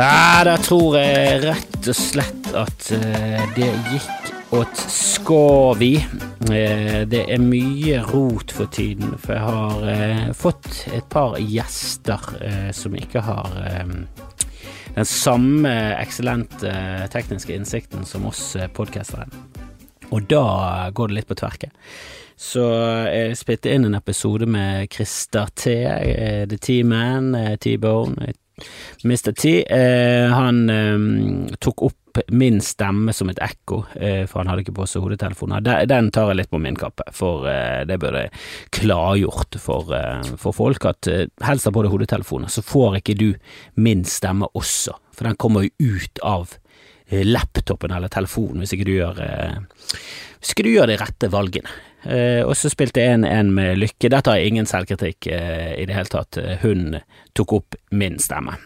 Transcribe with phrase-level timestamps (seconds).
[0.00, 5.90] Ja, da tror jeg rett og slett at eh, det gikk åt skovi.
[6.48, 12.32] Eh, det er mye rot for tiden, for jeg har eh, fått et par gjester
[12.72, 16.72] som ikke har den samme eksellente
[17.12, 19.28] tekniske innsikten som oss podcastere.
[20.08, 21.74] Og da går det litt på tverke.
[22.40, 22.64] Så
[23.04, 25.76] jeg spilte inn en episode med Christer T,
[26.48, 28.32] The T-Man, T-Bone,
[29.04, 29.32] Mr.
[29.32, 29.60] T.
[29.64, 34.76] Eh, han eh, tok opp min stemme som et ekko, eh, for han hadde ikke
[34.80, 35.62] på seg hodetelefoner.
[35.64, 38.26] Den, den tar jeg litt på min kappe, for eh, det burde
[38.74, 43.18] klargjort for, eh, for folk, at eh, helst ha på deg hodetelefoner, så får ikke
[43.20, 43.28] du
[43.78, 46.58] min stemme også, for den kommer jo ut av
[47.10, 49.56] laptopen eller telefonen hvis ikke du gjør eh,
[50.40, 51.72] ikke du gjøre de rette valgene.
[52.02, 54.08] Eh, og så spilte jeg en, med Lykke.
[54.08, 56.40] Dette har jeg ingen selvkritikk eh, i det hele tatt.
[56.62, 56.96] Hun
[57.36, 58.56] tok opp min stemme.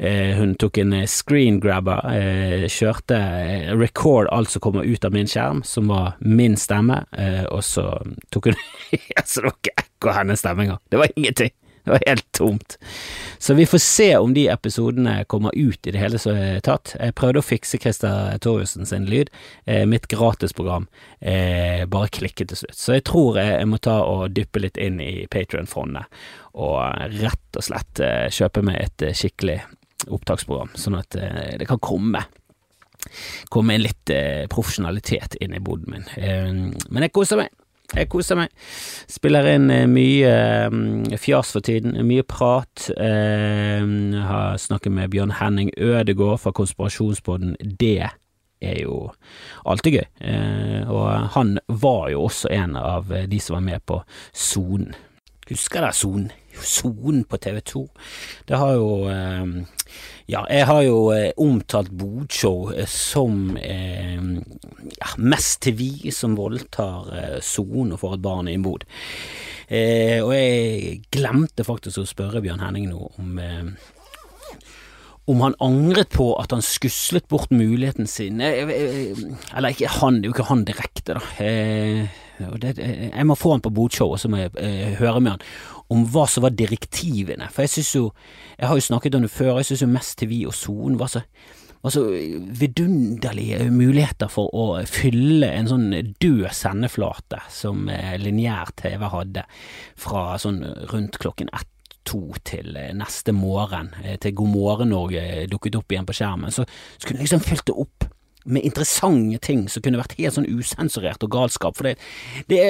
[0.00, 5.12] Eh, hun tok en screen grabber, eh, kjørte eh, record alt som kommer ut av
[5.12, 7.84] min skjerm, som var min stemme, eh, og så
[8.32, 8.56] tok hun
[9.20, 10.80] Altså, det var ikke ekko av hennes stemme engang.
[10.88, 11.52] Det var ingenting.
[11.84, 12.78] Det var helt tomt.
[13.38, 16.92] Så vi får se om de episodene kommer ut i det hele er tatt.
[17.00, 19.30] Jeg prøvde å fikse Christer Torjussen sin lyd.
[19.64, 20.88] Eh, mitt gratisprogram
[21.20, 22.76] eh, bare klikket til slutt.
[22.76, 26.20] Så jeg tror jeg, må ta og dyppe litt inn i Patrion-fondet,
[26.60, 26.82] og
[27.16, 29.62] rett og slett eh, kjøpe meg et eh, skikkelig
[30.12, 32.26] opptaksprogram, sånn at eh, det kan komme
[33.48, 36.06] komme en litt eh, profesjonalitet inn i boden min.
[36.20, 36.52] Eh,
[36.92, 37.54] men jeg koser meg.
[37.90, 38.52] Jeg koser meg.
[39.10, 42.86] Spiller inn eh, mye eh, fjas for tiden, mye prat.
[42.94, 47.56] Jeg har snakket med Bjørn Henning Ødegård fra Konspirasjonspodden.
[47.80, 47.98] Det
[48.60, 49.10] er jo
[49.66, 50.06] alltid gøy.
[50.22, 54.02] Eh, og han var jo også en av de som var med på
[54.32, 54.94] Sonen.
[55.50, 56.30] Husker dere Sonen?
[56.60, 57.82] Sonen på TV 2.
[58.48, 59.46] Det har jo eh,
[60.30, 64.18] Ja, jeg har jo eh, omtalt Bodshow eh, som eh,
[64.96, 68.86] ja, mest til vi som voldtar Sonen Son og får et barn i en bod.
[69.70, 73.72] Eh, og jeg glemte faktisk å spørre Bjørn Henning nå om eh,
[75.30, 79.20] om han angret på at han skuslet bort muligheten sin Eh, eh,
[79.56, 81.22] Eller ikke han, det er jo ikke han direkte, da.
[82.40, 84.96] Eh, og det, eh, jeg må få han på botshow, og så må jeg eh,
[85.00, 85.46] høre med han
[85.90, 87.50] om hva som var direktivene.
[87.52, 88.04] For jeg syns jo
[88.60, 91.08] Jeg har jo snakket om det før, jeg syns jo Mest TV og Son var
[91.08, 91.24] så
[91.80, 92.02] Altså,
[92.60, 95.86] vidunderlige muligheter for å fylle en sånn
[96.20, 99.46] død sendeflate som eh, lineær TV hadde
[99.96, 100.60] fra sånn
[100.92, 106.08] rundt klokken ett to til eh, neste morgen, til God morgen Norge dukket opp igjen
[106.08, 106.68] på skjermen, så
[106.98, 108.10] skulle du liksom fylt det opp
[108.44, 111.96] med interessante ting som kunne vært helt sånn usensurert og galskap, for det,
[112.48, 112.62] det,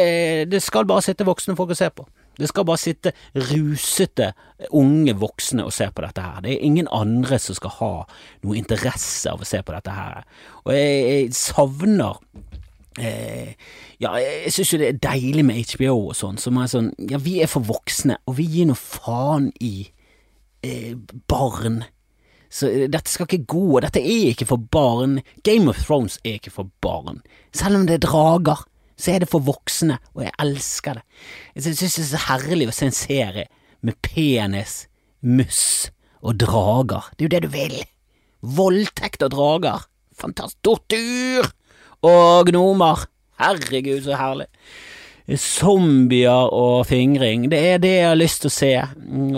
[0.51, 2.07] det skal bare sitte voksne folk og se på.
[2.41, 3.13] Det skal bare sitte
[3.51, 4.31] rusete
[4.77, 6.41] unge voksne og se på dette her.
[6.45, 7.93] Det er ingen andre som skal ha
[8.47, 10.25] noe interesse av å se på dette her.
[10.65, 12.21] Og jeg, jeg savner
[12.99, 13.53] eh,
[14.01, 17.21] Ja, jeg syns jo det er deilig med HBO og sånn, som er sånn Ja,
[17.21, 19.91] vi er for voksne, og vi gir noe faen i
[20.65, 20.95] eh,
[21.29, 21.83] barn.
[22.51, 25.21] Så eh, dette skal ikke gå, dette er ikke for barn.
[25.47, 27.23] Game of Thrones er ikke for barn.
[27.57, 28.65] Selv om det er drager,
[29.01, 31.05] så er det for voksne, og jeg elsker det.
[31.55, 33.47] Jeg synes det er så herlig å se en serie
[33.87, 34.83] med penis,
[35.25, 35.63] mus
[36.21, 37.09] og drager.
[37.17, 37.79] Det er jo det du vil.
[38.59, 39.87] Voldtekt og drager.
[40.21, 40.61] Fantastisk.
[40.67, 41.49] Tortur
[42.05, 43.07] og gnomer.
[43.41, 44.51] Herregud, så herlig.
[45.39, 48.71] Zombier og fingring, det er det jeg har lyst til å se,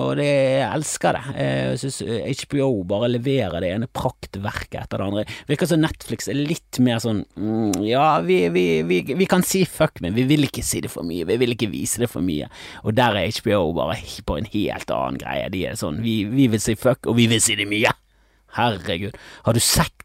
[0.01, 1.23] og det, jeg elsker det.
[1.37, 5.25] Jeg synes HBO bare leverer det ene praktverket etter det andre.
[5.51, 9.65] Virker som Netflix er litt mer sånn mm, ja, vi, vi, vi, vi, kan si
[9.69, 12.25] fuck, men vi vil ikke si det for mye, vi vil ikke vise det for
[12.25, 12.49] mye.
[12.87, 15.51] Og der er HBO bare på en helt annen greie.
[15.53, 17.93] De er sånn, vi vil si fuck, og vi vil si det mye.
[18.57, 19.99] Herregud, har du sett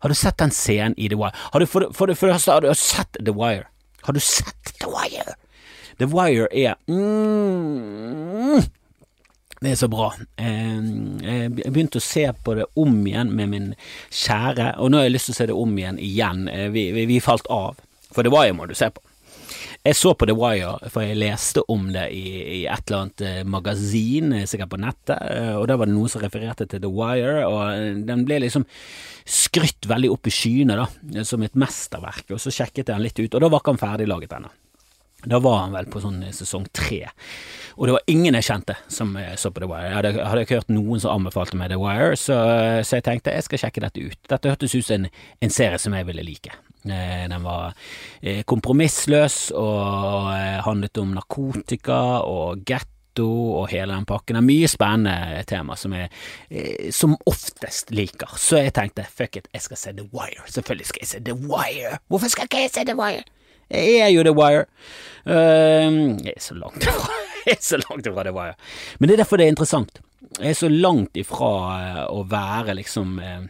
[0.00, 1.36] Har du sett den scenen i The Wire?
[1.52, 3.66] Har du, for, for, for, for, har du sett The Wire?
[4.02, 5.34] Har du sett The Wire?
[6.00, 8.62] The Wire er mm,
[9.60, 10.08] Det er så bra.
[10.40, 13.68] Jeg begynte å se på det om igjen med min
[14.08, 16.46] kjære, og nå har jeg lyst til å se det om igjen igjen.
[16.72, 17.76] Vi, vi, vi falt av,
[18.08, 19.04] for The Wire må du se på.
[19.80, 22.24] Jeg så på The Wire, for jeg leste om det i,
[22.58, 25.22] i et eller annet magasin, sikkert på nettet,
[25.56, 28.66] og da var det noen som refererte til The Wire, og den ble liksom
[29.24, 33.22] skrytt veldig opp i skyene, da, som et mesterverk, og så sjekket jeg den litt
[33.22, 34.52] ut, og da var ikke han ferdiglaget ennå.
[35.32, 37.06] Da var han vel på sånn sesong tre,
[37.76, 39.88] og det var ingen jeg kjente som så på The Wire.
[39.88, 42.36] Jeg hadde, hadde ikke hørt noen som anbefalte meg The Wire, så,
[42.84, 44.20] så, jeg tenkte jeg skal sjekke dette ut.
[44.28, 45.08] Dette hørtes ut som en,
[45.40, 46.52] en serie som jeg ville like.
[46.84, 47.74] Den var
[48.48, 50.30] kompromissløs og
[50.64, 53.28] handlet om narkotika og getto
[53.60, 54.36] og hele den pakken.
[54.36, 56.10] Det er mye spennende tema som jeg
[56.50, 58.36] eh, som oftest liker.
[58.38, 60.46] Så jeg tenkte fuck it, jeg skal se The Wire.
[60.46, 61.98] Selvfølgelig skal jeg se The Wire.
[62.08, 63.24] Hvorfor skal ikke jeg se The Wire?
[63.70, 64.66] Jeg er jo The Wire.
[65.26, 68.54] Uh, jeg er så langt ifra Jeg er så langt ifra The Wire.
[68.98, 70.00] Men det er derfor det er interessant.
[70.40, 73.44] Jeg er så langt ifra å være liksom uh,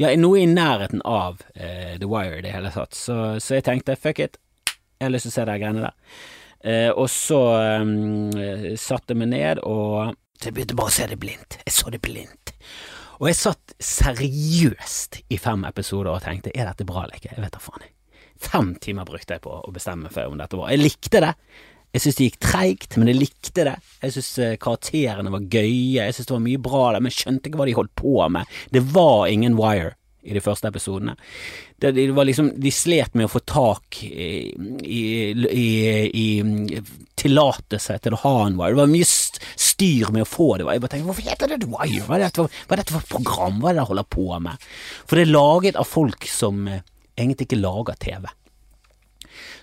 [0.00, 2.96] Ja, noe i nærheten av The Wire i det hele tatt.
[2.98, 6.18] Så, så, jeg tenkte fuck it, jeg har lyst til å se de greiene der.
[6.96, 7.40] og så
[7.82, 8.34] um,
[8.80, 11.58] satte jeg meg ned og så jeg begynte bare å se det blindt.
[11.64, 12.54] Jeg så det blindt.
[13.20, 17.30] Og jeg satt seriøst i fem episoder og tenkte er dette bra eller ikke?
[17.32, 17.86] Jeg vet da faen.
[18.44, 21.30] Fem timer brukte jeg på å bestemme meg for om dette var Jeg likte det.
[21.94, 23.74] Jeg syns det gikk treigt, men jeg likte det.
[24.02, 27.20] Jeg syntes eh, karakterene var gøye, jeg syns det var mye bra der, men jeg
[27.20, 28.56] skjønte ikke hva de holdt på med.
[28.74, 29.94] Det var ingen Wire
[30.24, 31.14] i de første episodene.
[31.78, 34.50] Det, det var liksom, de slet med å få tak i,
[34.82, 35.68] i, i,
[36.08, 36.82] i
[37.20, 38.74] tillatelse til å ha en Wire.
[38.74, 40.66] Det var mye styr med å få det.
[40.66, 42.06] Jeg bare tenkte, Hvorfor heter det Wire?
[42.08, 43.60] Hva er dette, hva er dette for program?
[43.60, 44.70] Hva er det de holder på med?
[45.04, 46.82] For det er laget av folk som eh,
[47.14, 48.26] egentlig ikke lager TV.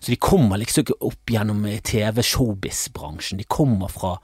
[0.01, 3.38] Så de kommer liksom ikke opp gjennom eh, TV-showbiz-bransjen.
[3.38, 4.15] De kommer fra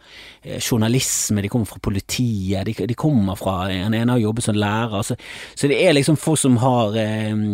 [0.42, 4.58] eh, journalisme, de kommer fra politiet, de, de kommer fra En ene har jobbet som
[4.58, 5.06] lærer.
[5.06, 5.20] Så,
[5.54, 7.46] så, det er liksom folk som har eh,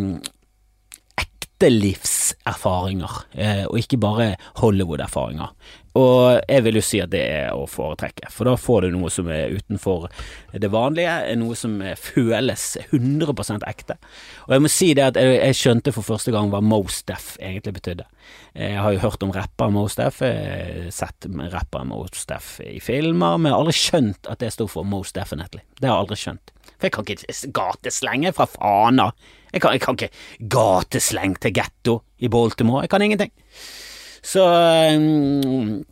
[1.64, 5.52] ekte livserfaringer, eh, og ikke bare Hollywood-erfaringer.
[5.94, 9.10] Og jeg vil jo si at det er å foretrekke, for da får du noe
[9.10, 10.08] som er utenfor
[10.52, 13.96] det vanlige, noe som føles 100% ekte.
[14.48, 17.76] Og jeg må si det at jeg, skjønte for første gang hva Most Def egentlig
[17.78, 18.08] betydde.
[18.58, 20.18] Jeg har jo hørt om rapper Most Def,
[20.90, 24.84] sett rapper Most Def i filmer, men jeg har aldri skjønt at det sto for
[24.84, 25.62] Most Definitely.
[25.78, 26.53] Det har jeg aldri skjønt.
[26.76, 29.10] For jeg kan ikke gateslenge fra Fana.
[29.52, 32.82] Jeg kan, jeg kan ikke gatesleng til getto i Baltimore.
[32.84, 33.32] Jeg kan ingenting.
[34.24, 34.44] Så
[34.96, 35.84] um,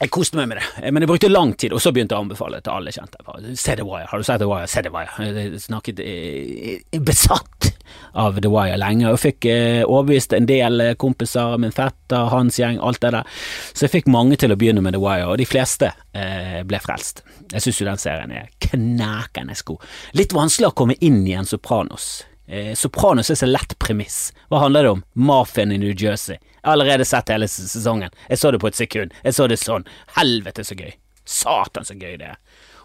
[0.00, 2.26] jeg koste meg med det, men jeg brukte lang tid, og så begynte jeg å
[2.26, 3.20] anbefale til alle kjente.
[3.60, 4.68] Se The Wire, har du sett The Wire?
[4.70, 5.28] Se The Wire.
[5.28, 7.70] Jeg snakket eh, besatt
[8.18, 12.80] av The Wire lenge, og fikk eh, overbevist en del kompiser, min fetter, hans gjeng,
[12.82, 13.40] alt det der.
[13.72, 16.82] Så jeg fikk mange til å begynne med The Wire, og de fleste eh, ble
[16.82, 17.22] frelst.
[17.52, 19.90] Jeg syns jo den serien er knakende god.
[20.18, 22.24] Litt vanskelig å komme inn i en Sopranos.
[22.46, 24.32] Eh, Sopranos er så lett premiss.
[24.50, 25.04] Hva handler det om?
[25.14, 26.36] Mafiaen i New Jersey.
[26.64, 28.14] Jeg har allerede sett hele sesongen.
[28.28, 29.10] Jeg så det på et sekund.
[29.20, 29.82] Jeg så det sånn.
[30.14, 30.94] Helvete så gøy.
[31.28, 32.38] Satan så gøy det er.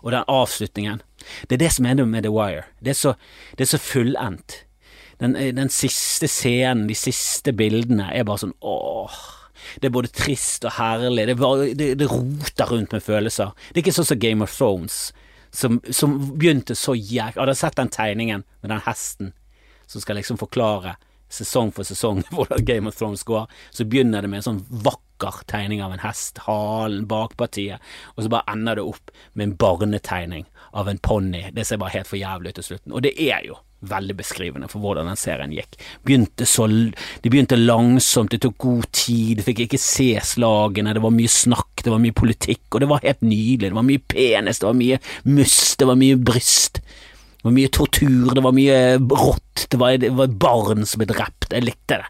[0.03, 0.99] Og den avslutningen.
[1.47, 2.65] Det er det som er med The Wire.
[2.83, 3.13] Det er så,
[3.55, 4.57] det er så fullendt.
[5.23, 9.15] Den, den, siste scenen, de siste bildene, er bare sånn åh.
[9.79, 11.29] Det er både trist og herlig.
[11.31, 13.55] Det, bare, det, det roter rundt med følelser.
[13.69, 15.01] Det er ikke sånn som Game of Thrones,
[15.55, 17.39] som, som begynte så jæk...
[17.39, 19.37] Hadde sett den tegningen med den hesten
[19.87, 20.99] som skal liksom forklare
[21.29, 25.43] sesong for sesong hvordan Game of Thrones går, så begynner det med en sånn vakker
[25.51, 27.83] tegning av en hest, halen, bakpartiet,
[28.15, 31.49] og så bare ender det opp med en barnetegning av en ponni.
[31.53, 32.95] Det ser bare helt for jævlig ut til slutten.
[32.95, 35.77] Og det er jo veldig beskrivende for hvordan den serien gikk.
[36.03, 41.15] Begynte så, de begynte langsomt, det tok god tid, fikk ikke se slagene, det var
[41.15, 43.69] mye snakk, det var mye politikk, og det var helt nydelig.
[43.69, 44.99] Det var mye penis, det var mye
[45.29, 46.81] must, det var mye bryst.
[47.39, 51.07] Det var mye tortur, det var mye rått, det var, det var barn som ble
[51.07, 51.47] drept.
[51.53, 52.09] Jeg likte det.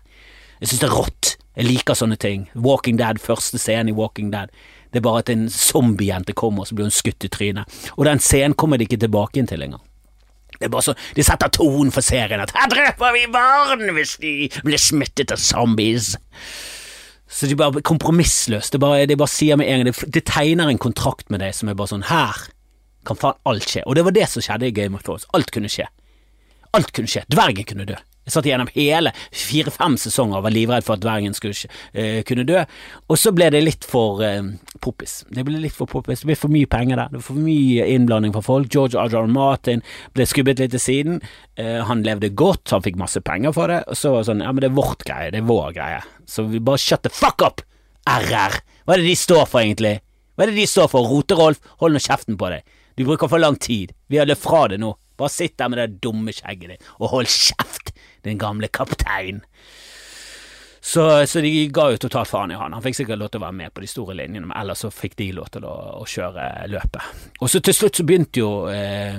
[0.60, 1.36] Jeg synes det er rått.
[1.60, 2.48] Jeg liker sånne ting.
[2.58, 4.50] Walking Dead, første scene i Walking Dead.
[4.90, 7.78] Det er bare at en zombiejente kommer, og så blir hun skutt i trynet.
[7.98, 9.84] Og den scenen kommer de ikke tilbake inn til lenger.
[10.58, 14.18] Det er bare så, De setter tonen for serien at 'her dreper vi barn hvis
[14.18, 16.16] de blir smittet av zombies'.
[17.30, 18.74] Så de bare kompromissløst.
[18.74, 21.70] Det bare, bare sier med en gang det, det tegner en kontrakt med deg som
[21.70, 22.50] er bare sånn 'her'
[23.08, 23.86] kan faen alt skje.
[23.86, 25.28] Og det var det som skjedde i Game of Thrones.
[25.38, 25.88] Alt kunne skje.
[26.78, 27.26] Alt kunne skje.
[27.32, 27.98] Dvergen kunne dø.
[28.30, 31.56] Jeg satt gjennom hele fire-fem sesonger og var livredd for at dvergen skulle
[31.98, 32.60] uh, kunne dø.
[33.10, 34.52] Og så ble det litt for uh,
[34.86, 35.24] poppis.
[35.34, 36.22] Det ble litt for poppis.
[36.22, 37.10] Det ble for mye penger der.
[37.10, 38.70] Det var for mye innblanding fra folk.
[38.70, 39.16] George R.
[39.18, 39.32] R.
[39.34, 39.82] Martin
[40.14, 41.18] ble skubbet litt til siden.
[41.58, 43.82] Uh, han levde godt, han fikk masse penger for det.
[43.90, 45.34] Og så var det sånn Ja, men det er vårt greie.
[45.34, 46.04] Det er vår greie.
[46.30, 47.66] Så vi bare shut the fuck up!
[48.10, 48.62] RR.
[48.86, 50.00] Hva er det de står for, egentlig?
[50.38, 51.10] Hva er det de står for?
[51.10, 52.78] Roterolf, hold nå kjeften på deg.
[53.00, 53.94] Du bruker for lang tid.
[54.12, 54.90] Vi har løpt fra det nå.
[55.16, 57.94] Bare sitt der med det dumme skjegget ditt, og hold kjeft,
[58.28, 59.40] din gamle kaptein.
[60.82, 62.76] Så, så, de ga jo totalt faen i han.
[62.76, 64.92] Han fikk sikkert lov til å være med på de store linjene, men ellers så
[64.92, 67.24] fikk de lov til å, å kjøre løpet.
[67.40, 69.16] Og så til slutt så begynte jo, eh,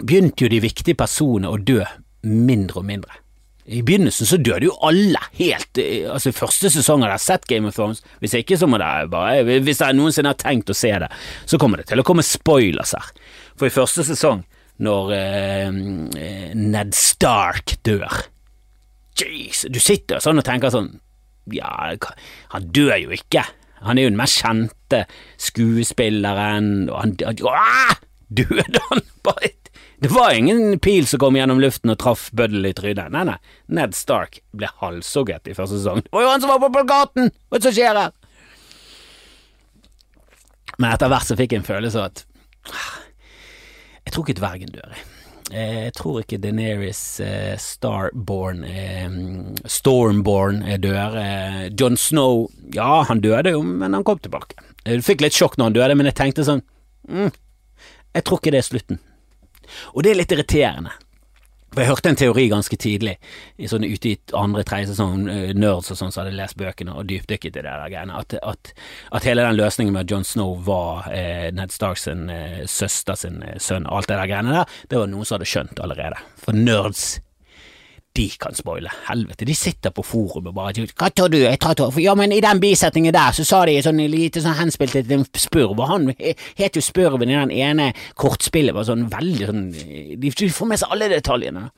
[0.00, 1.82] begynte jo de viktige personene å dø
[2.24, 3.20] mindre og mindre.
[3.64, 7.70] I begynnelsen så døde jo alle helt eh, Altså, første sesong har jeg sett Game
[7.70, 8.02] of Thrones.
[8.20, 11.08] Hvis ikke, så må det bare Hvis jeg noensinne har tenkt å se det,
[11.48, 13.08] så kommer det til å komme spoilers her.
[13.56, 14.44] For i første sesong,
[14.84, 15.80] når eh,
[16.58, 18.24] Ned Stark dør
[19.14, 20.90] Jeez, du sitter sånn og tenker sånn
[21.54, 21.94] Ja,
[22.52, 23.44] han dør jo ikke.
[23.84, 25.04] Han er jo den mest kjente
[25.40, 28.00] skuespilleren, og han, han
[28.34, 29.52] Døde han bare
[30.04, 33.08] Det var ingen pil som kom gjennom luften og traff Buddle i trynet.
[33.08, 33.38] Nei, nei.
[33.72, 36.02] Ned Stark ble halshugget i første sesong.
[36.04, 37.30] Det var jo han som var på plakaten!
[37.48, 38.10] Hva er det som skjer her?
[40.76, 42.20] Men etter hvert så fikk jeg en følelse av at
[44.04, 45.08] Jeg tror ikke dvergen dør, jeg.
[45.54, 49.16] Jeg tror ikke Deneris eh, Starborn eh,
[49.64, 51.18] Stormborn dør.
[51.22, 54.60] Eh, John Snow Ja, han døde jo, men han kom tilbake.
[54.84, 56.60] Jeg fikk litt sjokk når han døde, men jeg tenkte sånn
[57.08, 57.32] mm,
[58.18, 59.02] Jeg tror ikke det er slutten.
[59.94, 60.94] Og det er litt irriterende.
[61.74, 63.16] For Jeg hørte en teori ganske tidlig,
[63.66, 65.24] sånn ute i andre, tredje sesong,
[65.58, 68.70] nerds og sånn som hadde lest bøkene og dypdykket i det der greiene, at, at,
[69.10, 73.18] at, hele den løsningen med at John Snow var eh, Ned Starks sin eh, søster
[73.18, 76.22] sin eh, sønn, alt det der greiene der, det var noen som hadde skjønt allerede.
[76.46, 77.16] For nerds
[78.14, 78.90] de kan spoile.
[79.08, 81.40] Helvete, de sitter på forum og bare Hva tror du?
[81.42, 84.58] Jeg tar to, ja, men i den bisetningen der så sa de sånn lite sånn
[84.60, 86.10] henspilt til en spurv, og han
[86.60, 87.90] het jo Spurven i den ene
[88.20, 89.64] kortspillet, var sånn veldig sånn
[90.22, 91.68] De får med seg alle detaljene.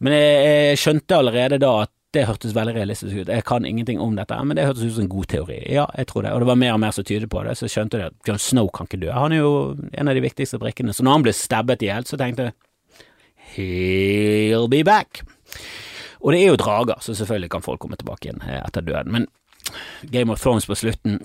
[0.00, 3.28] Men jeg, skjønte allerede da at det hørtes veldig realistisk ut.
[3.30, 5.60] Jeg kan ingenting om dette, men det hørtes ut som en god teori.
[5.70, 6.32] Ja, jeg tror det.
[6.34, 8.40] Og det var mer og mer som tydet på det, så skjønte jeg at John
[8.42, 9.12] Snow kan ikke dø.
[9.14, 9.52] Han er jo
[9.92, 10.96] en av de viktigste brikkene.
[10.96, 12.56] Så når han ble stabbet i hjel, så tenkte jeg
[13.50, 15.22] He'll be back.
[16.20, 19.12] Og det er jo drager, så selvfølgelig kan folk komme tilbake igjen eh, etter døden.
[19.14, 19.28] Men
[20.12, 21.20] Game of Thrones på slutten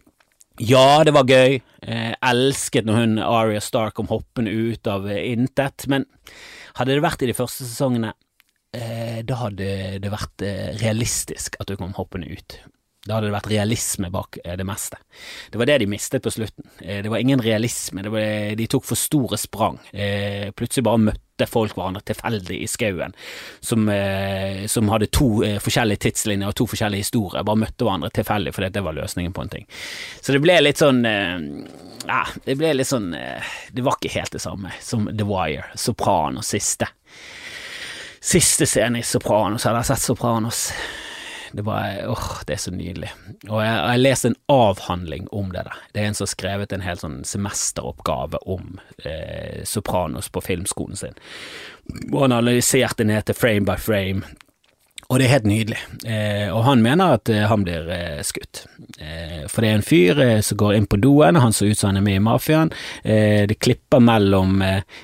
[0.62, 1.58] ja, det var gøy.
[1.84, 6.06] Eh, elsket når hun Aria Stark kom hoppende ut av eh, intet, men
[6.78, 8.14] hadde det vært i de første sesongene,
[8.76, 9.68] eh, da hadde
[10.00, 10.46] det vært
[10.80, 12.58] realistisk at hun kom hoppende ut.
[13.06, 14.98] Da hadde det vært realisme bak det meste.
[15.54, 16.66] Det var det de mistet på slutten.
[16.80, 18.02] Det var ingen realisme.
[18.10, 19.78] Var, de tok for store sprang.
[20.58, 21.04] Plutselig bare
[21.36, 23.14] møtte folk hverandre tilfeldig i skauen,
[23.60, 28.10] som, eh, som, hadde to eh, forskjellige tidslinjer og to forskjellige historier, bare møtte hverandre
[28.16, 29.68] tilfeldig fordi det var løsningen på en ting.
[30.22, 31.40] Så det ble litt sånn eh,
[32.06, 35.72] Ja, det ble litt sånn eh, Det var ikke helt det samme som The Wire,
[35.76, 36.88] Sopranos siste.
[38.26, 40.70] Siste scene i Sopranos, hadde jeg sett Sopranos.
[41.56, 43.10] Det, var, åh, det er så nydelig.
[43.48, 45.78] Og jeg har lest en avhandling om det der.
[45.94, 51.00] Det er en som har skrevet en hel sånn semesteroppgave om eh, Sopranos på filmskolen
[51.00, 51.16] sin.
[52.12, 54.36] Og han analyserte ned til frame by frame
[55.06, 55.78] og det er helt nydelig,
[56.10, 58.64] eh, og han mener at eh, han blir eh, skutt.
[58.98, 61.78] Eh, for det er en fyr eh, som går inn på doen, han ser ut
[61.78, 62.72] som han er med i mafiaen.
[63.04, 64.64] Eh, det klipper mellom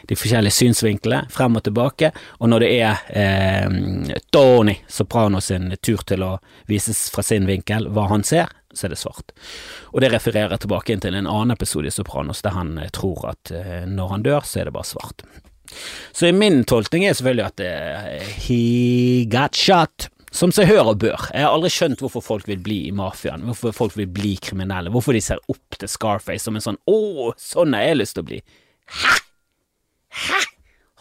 [0.10, 6.26] de forskjellige synsvinklene, frem og tilbake, og når det er Tony Soprano sin tur til
[6.26, 6.32] å
[6.72, 9.36] vises fra sin vinkel hva han ser, så er det svart.
[9.92, 13.54] Og det refererer tilbake til en annen episode i Sopranos der han tror at
[13.86, 15.26] når han dør, så er det bare svart.
[16.16, 20.10] Så min tolkning er selvfølgelig at uh, he got shot.
[20.32, 21.26] Som seg hør og bør.
[21.36, 24.88] Jeg har aldri skjønt hvorfor folk vil bli i mafiaen, hvorfor folk vil bli kriminelle,
[24.94, 28.24] hvorfor de ser opp til Scarface som en sånn å, sånn har jeg lyst til
[28.24, 28.40] å bli.
[29.02, 29.18] Hæ?
[30.22, 30.40] Hæ?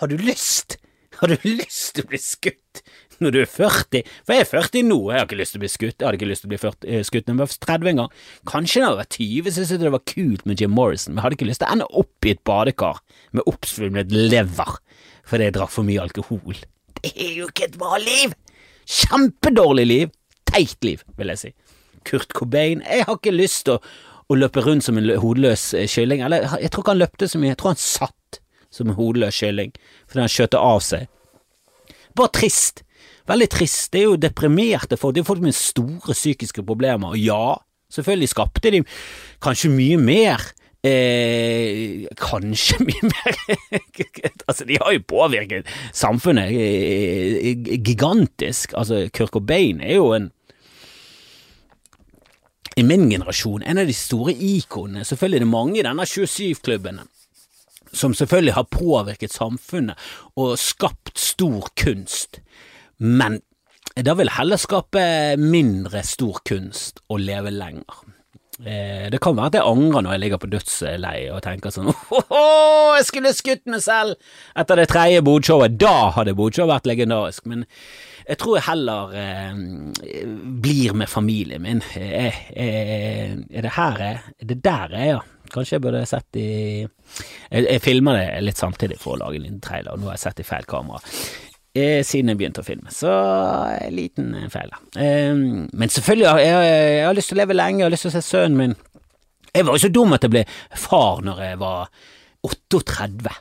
[0.02, 0.80] Har du lyst?
[1.20, 2.82] Har du lyst til å bli skutt
[3.24, 4.02] når du er 40?
[4.24, 5.96] For jeg er 40 nå, jeg har ikke lyst til å bli skutt.
[5.96, 8.02] Jeg hadde ikke lyst til å bli 40, eh, skutt når jeg var 30 en
[8.02, 8.14] gang.
[8.50, 11.26] Kanskje da jeg var 20, syntes jeg det var kult med Jim Morrison, men jeg
[11.26, 13.02] hadde ikke lyst til å ende opp i et badekar
[13.36, 14.78] med oppsvulmet lever
[15.30, 16.62] fordi jeg drakk for mye alkohol.
[17.00, 18.32] Det er jo ikke et bra liv!
[18.90, 20.14] Kjempedårlig liv!
[20.50, 21.52] Teit liv, vil jeg si.
[22.08, 23.82] Kurt Cobain, jeg har ikke lyst til å,
[24.26, 26.24] å løpe rundt som en hodeløs eh, kylling.
[26.26, 28.40] Eller, jeg tror ikke han løpte så mye, jeg tror han satt
[28.74, 29.72] som en hodeløs kylling
[30.08, 31.06] fordi han skjøt av seg.
[32.16, 32.84] Bare trist.
[33.30, 33.90] Veldig trist.
[33.92, 35.14] Det er jo deprimerte folk.
[35.14, 37.14] Det er folk med store psykiske problemer.
[37.14, 37.54] Og ja,
[37.92, 38.82] selvfølgelig skapte de
[39.42, 40.48] kanskje mye mer.
[40.80, 43.34] Eh, kanskje mye mer
[44.48, 47.52] Altså, de har jo påvirket samfunnet eh,
[47.84, 48.72] gigantisk.
[48.74, 50.30] Altså, Kirk Cobain er jo en
[52.78, 55.04] i min generasjon en av de store ikonene.
[55.04, 57.02] Selvfølgelig er det mange i denne 27-klubben
[57.92, 59.98] som selvfølgelig har påvirket samfunnet
[60.38, 62.40] og skapt stor kunst
[63.00, 63.40] men
[63.96, 65.02] da vil heller skape
[65.40, 68.02] mindre stor kunst og leve lenger.
[68.60, 71.88] Eh, det kan være at jeg angrer når jeg ligger på dødsleiet og tenker sånn
[72.12, 74.18] åh, jeg skulle skutt meg selv
[74.60, 75.78] etter det tredje bodshowet.
[75.80, 77.64] Da hadde bodshowet vært legendarisk, men
[78.28, 79.64] jeg tror jeg heller eh,
[80.60, 81.80] blir med familien min.
[81.96, 85.39] Eh, eh, er det her jeg Er det der jeg er, ja?
[85.50, 86.48] Kanskje jeg burde sett i
[86.80, 90.18] Jeg, jeg filmer det litt samtidig for å lage en liten trailer, og nå har
[90.18, 91.02] jeg sett i feil kamera
[91.74, 92.92] eh, siden jeg begynte å filme.
[92.94, 94.80] Så en liten feil, da.
[95.02, 98.12] Eh, men selvfølgelig, jeg, jeg, har lyst til å leve lenge, jeg har lyst til
[98.12, 98.78] å se sønnen min.
[99.50, 100.44] Jeg var jo så dum at jeg ble
[100.78, 101.90] far når jeg var
[102.46, 103.34] 38.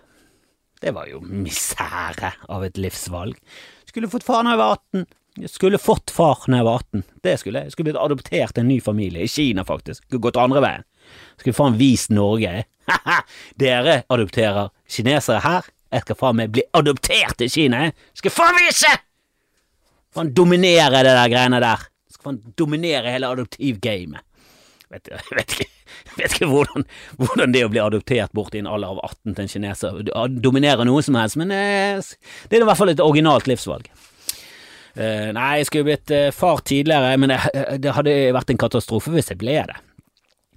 [0.79, 3.37] Det var jo misere av et livsvalg.
[3.89, 5.07] Skulle fått far når jeg var 18.
[5.39, 7.03] Jeg skulle fått far når jeg var 18.
[7.23, 7.69] Det skulle jeg.
[7.69, 10.07] Jeg skulle blitt adoptert til en ny familie, i Kina faktisk.
[10.07, 10.87] Skulle gått andre veien.
[11.39, 12.63] Skulle faen vist Norge.
[13.59, 15.69] Dere adopterer kinesere her.
[15.89, 17.87] Jeg skal faen meg bli adoptert til Kina.
[18.17, 18.91] Skal faen vise!
[20.13, 21.85] Faen dominere det der greiene der.
[22.09, 24.25] Skal faen dominere hele adoptivgamet.
[24.89, 25.67] Vet, vet ikke,
[26.17, 26.85] vet ikke hvordan,
[27.19, 29.99] hvordan, det å bli adoptert bort i en alder av 18 til en kineser
[30.41, 32.01] dominerer noe som helst, men eh,
[32.49, 33.85] det er i hvert fall et originalt livsvalg.
[34.97, 37.37] Eh, nei, jeg skulle blitt uh, far tidligere, men det,
[37.85, 39.77] det, hadde vært en katastrofe hvis jeg ble det.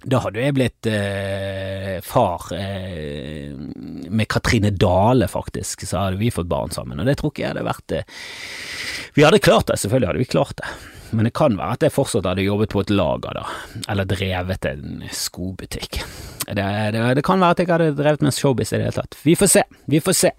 [0.03, 2.49] Da hadde jeg blitt eh, far
[4.13, 7.53] med Katrine Dale, faktisk, så hadde vi fått barn sammen, og det tror ikke jeg
[7.53, 7.95] hadde vært
[9.15, 10.73] Vi hadde klart det, selvfølgelig hadde vi klart det,
[11.13, 13.45] men det kan være at jeg fortsatt hadde jobbet på et lager, da,
[13.93, 16.01] eller drevet en skobutikk.
[16.49, 19.17] Det, det, det kan være at jeg hadde drevet med showbiz i det hele tatt.
[19.23, 20.33] Vi får se, vi får se.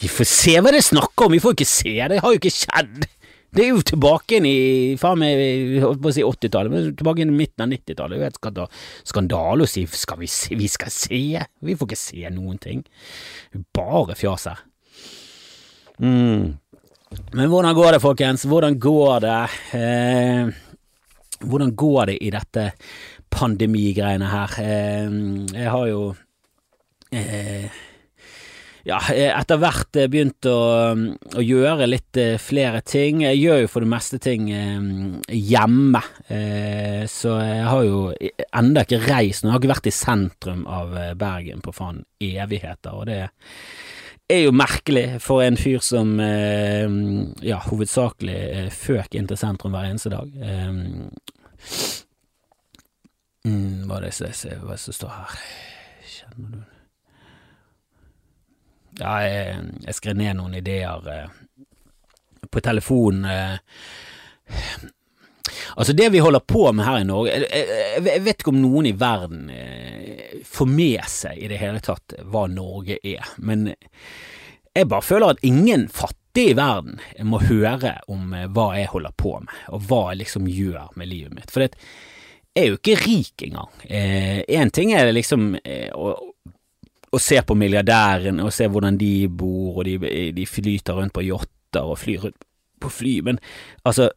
[0.00, 2.40] Vi får se hva det er snakk om, vi får ikke se, det har jo
[2.40, 3.04] ikke skjedd.
[3.54, 4.58] Det er jo tilbake inn i
[4.98, 5.40] faen meg,
[5.84, 8.18] holdt på å si 80-tallet, men tilbake inn i midten av 90-tallet.
[8.18, 11.22] Det er jo et skandale å si skal vi se, vi skal se,
[11.62, 12.82] vi får ikke se noen ting.
[13.76, 14.64] Bare fjas her.
[16.02, 16.58] Mm.
[17.38, 18.46] Men hvordan går det, folkens?
[18.50, 19.40] Hvordan går det?
[19.78, 20.50] Eh,
[21.46, 22.68] hvordan går det i dette
[23.30, 24.58] pandemigreiene her?
[24.62, 25.18] Eh,
[25.54, 26.02] jeg har jo
[27.14, 27.82] eh,
[28.84, 30.58] ja, etter hvert eh, begynt å,
[30.92, 33.22] å, gjøre litt eh, flere ting.
[33.24, 36.02] Jeg gjør jo for det meste ting eh, hjemme,
[37.10, 38.02] så jeg har jo
[38.60, 39.44] enda ikke reist.
[39.44, 43.20] Jeg har ikke vært i sentrum av Bergen på faen evigheter, og det
[44.32, 50.12] er jo merkelig for en fyr som ja, hovedsakelig føk inn til sentrum hver eneste
[50.14, 50.28] dag.
[53.44, 55.42] Mm, hva er det som står her?
[56.14, 56.73] Kjenner du
[58.98, 61.64] ja, jeg, jeg skrev ned noen ideer eh,
[62.50, 63.24] på telefonen.
[63.24, 64.84] Eh.
[65.76, 68.94] Altså, det vi holder på med her i Norge Jeg, vet ikke om noen i
[68.96, 73.68] verden eh, får med seg i det hele tatt hva Norge er, men
[74.74, 76.96] jeg bare føler at ingen fattige i verden
[77.28, 81.36] må høre om hva jeg holder på med, og hva jeg liksom gjør med livet
[81.36, 81.52] mitt.
[81.52, 81.76] For jeg
[82.58, 83.70] er jo ikke rik engang.
[83.86, 85.92] Én ting er det liksom eh,
[87.14, 89.98] og se på milliardærene og se hvordan de bor, og de,
[90.36, 92.46] de flyter rundt på yachter og flyr rundt
[92.82, 93.38] på fly, men
[93.86, 94.10] altså,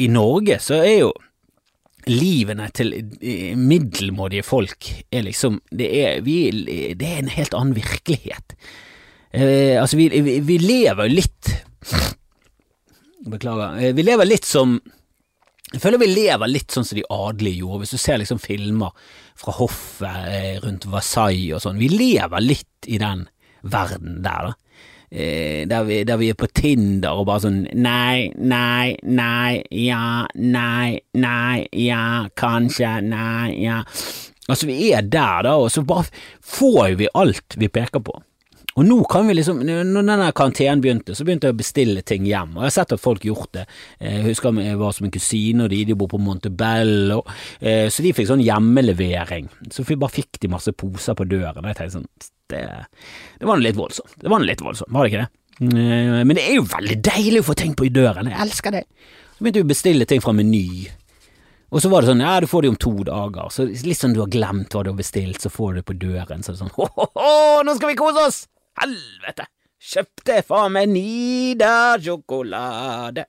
[0.00, 1.10] i Norge så er jo
[2.08, 2.94] livene til
[3.60, 6.48] middelmådige folk er liksom det er, vi,
[6.96, 8.56] det er en helt annen virkelighet.
[9.32, 11.52] Eh, altså, vi, vi, vi lever litt
[13.30, 13.76] Beklager.
[13.76, 14.78] Eh, vi lever litt som
[15.70, 18.94] jeg føler vi lever litt sånn som de adelige gjorde, hvis du ser liksom filmer
[19.38, 21.78] fra hoffet eh, rundt Versailles og sånn.
[21.78, 23.28] Vi lever litt i den
[23.62, 24.56] verden der, da.
[25.10, 30.26] Eh, der, vi, der, vi, er på Tinder og bare sånn nei, nei, nei, ja,
[30.38, 32.02] nei, nei, ja,
[32.38, 33.80] kanskje, nei, ja.
[34.50, 36.10] Altså, vi er der, da, og så bare
[36.42, 38.18] får vi alt vi peker på.
[38.80, 42.24] Og nå kan vi liksom, når denne karantenen begynte, så begynte jeg å bestille ting
[42.24, 43.64] hjem, og jeg har sett at folk gjort det.
[44.00, 47.18] Jeg husker jeg var som en kusine, og de, de bor på Montebello,
[47.60, 49.50] eh, så de fikk sånn hjemmelevering.
[49.68, 52.08] Så vi bare fikk de masse poser på døren, og jeg tenkte sånn,
[52.50, 52.62] det,
[53.42, 54.16] det var litt voldsomt.
[54.22, 55.30] Det var litt voldsomt, var det ikke det?
[55.60, 58.78] Eh, men det er jo veldig deilig å få ting på i døren, jeg elsker
[58.78, 58.86] det.
[59.34, 60.86] Så begynte vi å bestille ting fra Meny.
[61.68, 64.16] Og så var det sånn, ja, du får det om to dager, så litt sånn
[64.16, 66.56] du har glemt hva du har bestilt, så får du det på døren, så er
[66.56, 68.40] det sånn, ho-ho-ho, nå skal vi kose oss!
[68.80, 69.44] Helvete!
[69.80, 73.22] Kjøpte faen meg Nidar-sjokolade.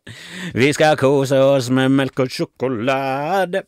[0.51, 3.61] Vi skal kose oss med melk og sjokolade.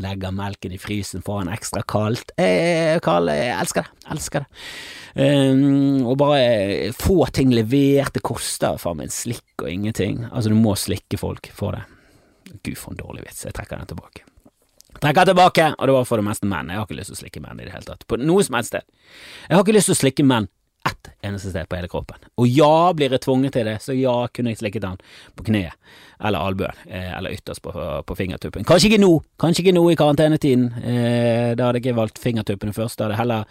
[0.00, 2.32] Legger melken i frysen, får den ekstra kaldt.
[2.40, 3.90] Eh, Karl, jeg elsker det.
[4.16, 4.50] Elsker det.
[5.20, 8.14] Um, og bare få ting levert.
[8.16, 10.24] Det koster faen meg en slikk og ingenting.
[10.30, 11.84] Altså, du må slikke folk for det.
[12.64, 13.44] Gud, for en dårlig vits.
[13.46, 14.20] Jeg trekker den tilbake.
[15.00, 16.70] Trekker tilbake, og det var for det meste menn.
[16.72, 18.02] Jeg har ikke lyst til å slikke menn i det hele tatt.
[18.08, 18.84] På noe som helst sted.
[19.44, 20.48] Jeg har ikke lyst til å slikke menn
[20.88, 22.16] ett eneste sted på hele kroppen.
[22.40, 25.00] Og ja, blir jeg tvunget til det, så ja, kunne jeg slikket den
[25.36, 25.76] på kneet
[26.20, 27.72] eller albuen, eh, eller ytterst på,
[28.06, 28.64] på, fingertuppen.
[28.68, 30.66] Kanskje ikke nå, kanskje ikke nå i karantenetiden.
[30.80, 33.48] Eh, da hadde jeg ikke valgt fingertuppene først, da hadde jeg heller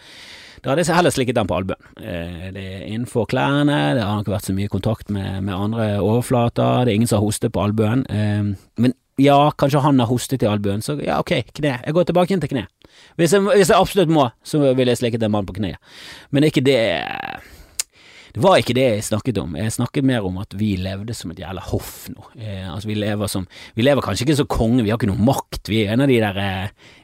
[0.59, 1.91] hadde jeg heller slikket den på albuen.
[1.97, 5.87] Eh, det er innenfor klærne, det har ikke vært så mye kontakt med, med andre
[6.03, 8.03] overflater, det er ingen som har hostet på albuen.
[8.11, 11.77] Eh, men ja, kanskje han har hostet i albuen, så ja, ok, kne.
[11.85, 12.67] Jeg går tilbake inn til kne.
[13.19, 15.79] Hvis jeg, hvis jeg absolutt må, så vil jeg slikke en mann på kneet.
[16.31, 16.79] Men ikke det
[18.29, 19.55] Det var ikke det jeg snakket om.
[19.57, 22.27] Jeg snakket mer om at vi levde som et jævla hoff nå.
[22.37, 25.25] Eh, altså, vi lever som Vi lever kanskje ikke som konge, vi har ikke noe
[25.31, 25.67] makt.
[25.67, 26.37] Vi er en av de der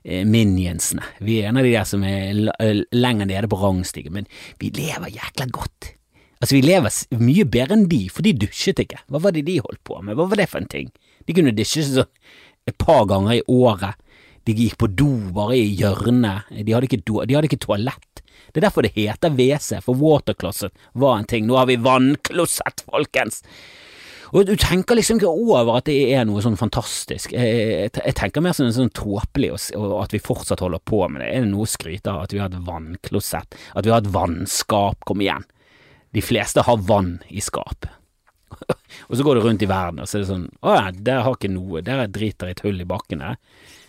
[0.04, 1.02] eh, minionsene.
[1.20, 4.30] Vi er en av de der som er lenger nede på rangstigen, men
[4.62, 5.96] vi lever jækla godt.
[6.42, 9.02] Altså, vi lever mye bedre enn de, for de dusjet ikke.
[9.10, 10.92] Hva var det de holdt på med, hva var det for en ting?
[11.26, 12.12] De kunne dusje sånn
[12.70, 13.98] et par ganger i året.
[14.46, 18.22] De gikk på do bare i hjørnet, de hadde ikke, do, de hadde ikke toalett.
[18.54, 21.48] Det er derfor det heter WC, for watercloset var en ting.
[21.48, 23.42] Nå har vi vannklosett, folkens!
[24.36, 27.32] Og du tenker liksom ikke over at det er noe sånn fantastisk.
[27.36, 31.30] Jeg, jeg tenker mer som sånn tåpelig at vi fortsatt holder på med det.
[31.30, 33.60] Er det noe å skryte av at vi har et vannklosett?
[33.78, 35.06] At vi har et vannskap?
[35.08, 35.46] Kom igjen.
[36.16, 37.88] De fleste har vann i skap.
[39.08, 41.24] og så går du rundt i verden, og så er det sånn Å ja, der
[41.26, 43.40] har ikke noe, der driter et hull i bakken her.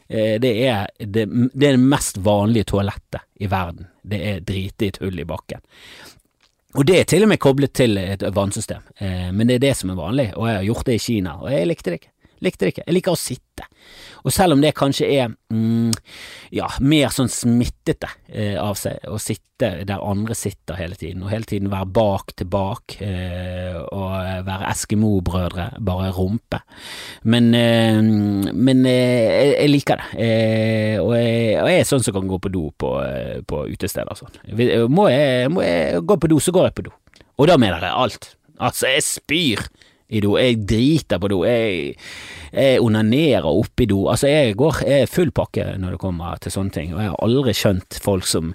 [0.08, 3.88] Eh, det er det, det, er det mest vanlige toalettet i verden.
[4.02, 5.62] Det er drite i et hull i bakken.
[6.76, 9.76] Og det er til og med koblet til et vannsystem, eh, men det er det
[9.78, 12.12] som er vanlig, og jeg har gjort det i Kina, og jeg likte det ikke.
[12.44, 12.84] Likte det ikke.
[12.84, 13.68] Jeg liker å sitte.
[14.26, 15.92] Og selv om det kanskje er mm,
[16.56, 21.30] ja, mer sånn smittete eh, av seg å sitte der andre sitter hele tiden, og
[21.32, 26.60] hele tiden være bak til bak eh, og være Eskimo-brødre, bare rumpe.
[27.24, 28.02] Men, eh,
[28.52, 32.40] men eh, jeg, liker det, eh, og jeg, og, jeg, er sånn som kan gå
[32.42, 34.18] på do på, eh, på utesteder.
[34.18, 34.36] Sånn.
[34.92, 36.96] Må, jeg, må jeg gå på do, så går jeg på do.
[37.40, 38.32] Og da mener jeg alt.
[38.56, 39.68] Altså, jeg spyr
[40.08, 40.36] i do.
[40.38, 41.40] Jeg driter på do.
[41.46, 41.94] Jeg,
[42.52, 44.04] jeg onanerer oppi do.
[44.12, 47.12] Altså, jeg går jeg er full pakke når det kommer til sånne ting, og jeg
[47.12, 48.52] har aldri skjønt folk som,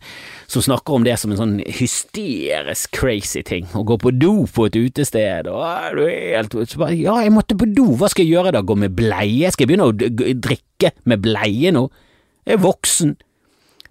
[0.52, 3.68] som snakker om det som en sånn hysterisk crazy ting.
[3.76, 7.68] Å gå på do på et utested, og er du bare, Ja, jeg måtte på
[7.70, 8.64] do, hva skal jeg gjøre da?
[8.64, 9.52] Gå med bleie?
[9.52, 11.88] Skal jeg begynne å drikke med bleie nå?
[12.48, 13.16] Jeg er voksen.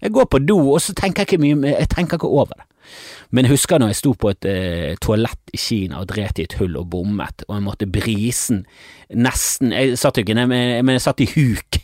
[0.00, 2.69] Jeg går på do, og så tenker jeg ikke mye Jeg tenker ikke over det.
[3.30, 6.46] Men jeg husker når jeg sto på et eh, toalett i Kina og dret i
[6.48, 8.64] et hull og bommet, og jeg måtte brisen
[9.10, 11.80] nesten Jeg satt jo ikke ned, men jeg satt i huk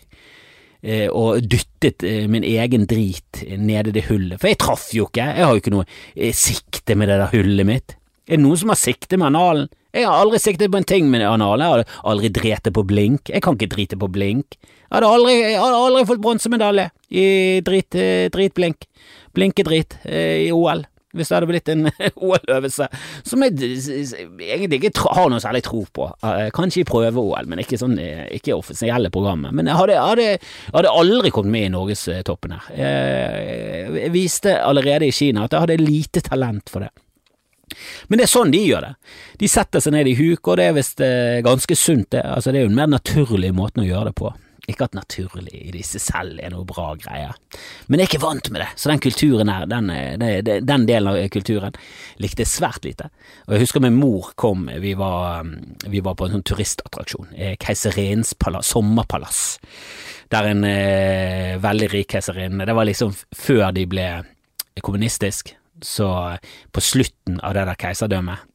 [0.83, 5.09] eh, og dyttet eh, min egen drit nede i det hullet, for jeg traff jo
[5.11, 7.97] ikke, jeg har jo ikke noe eh, sikte med det der hullet mitt.
[8.27, 9.69] Er det noen som har sikte med analen?
[9.97, 13.31] Jeg har aldri siktet på en ting med analen, jeg har aldri drete på blink,
[13.33, 14.59] jeg kan ikke drite på blink.
[14.61, 17.25] Jeg hadde aldri, jeg hadde aldri fått bronsemedalje i
[17.65, 18.85] drit, eh, dritblink,
[19.37, 21.89] blinkedrit i OL hvis det hadde blitt en
[22.27, 22.89] OL-øvelse
[23.27, 26.11] som jeg egentlig ikke har noe særlig tro på.
[26.27, 29.55] Eh, kanskje i prøve-OL, men ikke sånn eh, ikke offisielle programmet.
[29.57, 30.29] Men jeg hadde, hadde,
[30.75, 32.71] hadde aldri kommet med i norgestoppen her.
[33.97, 36.93] Jeg viste allerede i Kina at jeg hadde lite talent for det.
[38.07, 38.93] Men det er sånn de gjør det.
[39.41, 42.23] De setter seg ned i huk, og det er visst eh, ganske sunt, det.
[42.23, 44.31] Altså, det er jo en mer naturlig måte å gjøre det på.
[44.67, 47.37] Ikke at naturlig i disse selv er noe bra greier,
[47.87, 51.11] men jeg er ikke vant med det, så den kulturen her, den, den, den delen
[51.13, 51.77] av kulturen,
[52.23, 53.11] likte jeg svært lite.
[53.47, 55.47] Og jeg husker min mor kom, vi var,
[55.87, 58.35] vi var på en sånn turistattraksjon, eh, Keiserinens
[58.67, 59.45] sommerpalass,
[60.35, 64.09] der en eh, veldig rik keiserinne, det var liksom før de ble
[64.83, 66.11] kommunistisk, så
[66.73, 68.47] på slutten av det der keiserdømmet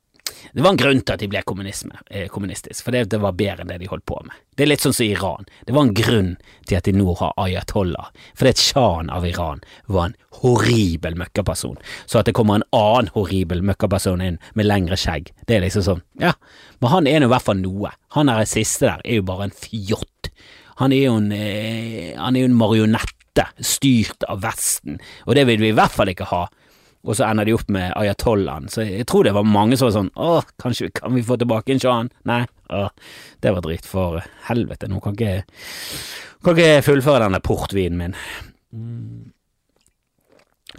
[0.53, 3.71] det var en grunn til at de ble eh, kommunistisk, for det, var bedre enn
[3.71, 4.35] det de holdt på med.
[4.55, 5.47] Det er litt sånn som Iran.
[5.67, 6.31] Det var en grunn
[6.69, 11.79] til at de nå har ayatollah, fordi sjahen av Iran var en horribel møkkaperson.
[12.05, 15.87] Så at det kommer en annen horribel møkkaperson inn med lengre skjegg, det er liksom
[15.87, 16.35] sånn, ja,
[16.81, 17.93] men han er nå i hvert fall noe.
[18.17, 20.31] Han er den siste der er jo bare en fjott.
[20.81, 25.45] Han er jo en, eh, han er jo en marionette styrt av Vesten, og det
[25.47, 26.47] vil vi i hvert fall ikke ha
[27.01, 28.69] og så ender de opp med ayatollahen.
[28.69, 31.73] Så jeg tror det var mange som var sånn åh, kanskje kan vi få tilbake
[31.73, 32.11] en sjahen?
[32.29, 32.89] Nei, åh,
[33.41, 35.41] det var dritt, for helvete, nå kan ikke
[36.41, 38.17] kan ikke fullføre denne portvinen min.
[38.73, 39.31] Mm.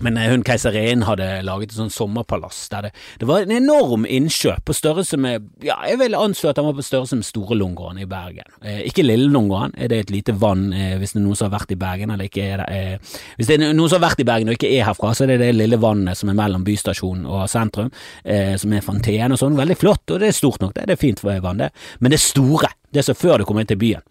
[0.01, 4.07] Men eh, hun keiserinnen hadde laget et sånt sommerpalass der det, det, var en enorm
[4.09, 7.57] innsjø på størrelse med Ja, jeg vil anslå at den var på størrelse med Store
[7.59, 8.49] Lungåen i Bergen.
[8.65, 11.51] Eh, ikke Lille Lungåen, er det et lite vann eh, hvis det er noen som
[11.51, 14.09] har vært i Bergen, eller ikke er det eh, Hvis det er noen som har
[14.09, 16.39] vært i Bergen og ikke er herfra, så er det det lille vannet som er
[16.39, 17.93] mellom bystasjonen og sentrum,
[18.25, 19.59] eh, som er fontene og sånn.
[19.59, 21.73] Veldig flott, og det er stort nok, det, det er fint vann, det.
[22.01, 24.09] Men det store, det som før du kommer inn til byen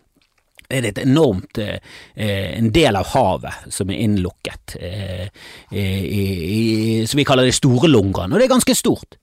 [0.71, 1.79] er det et enormt eh,
[2.57, 5.27] en del av havet som er innlukket, eh,
[7.07, 9.17] som vi kaller det store lungene, og det er ganske stort.